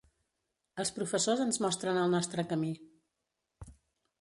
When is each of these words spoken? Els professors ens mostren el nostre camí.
Els 0.83 0.91
professors 0.95 1.43
ens 1.45 1.61
mostren 1.65 1.99
el 2.05 2.11
nostre 2.17 2.47
camí. 2.55 2.71